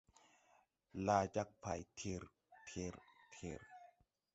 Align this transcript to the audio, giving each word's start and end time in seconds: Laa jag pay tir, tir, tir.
Laa 1.05 1.27
jag 1.33 1.49
pay 1.63 1.81
tir, 1.97 2.23
tir, 2.71 2.95
tir. 3.39 3.61